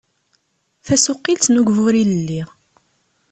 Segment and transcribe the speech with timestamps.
[0.85, 2.41] Tasuqilt n ugbur ilelli.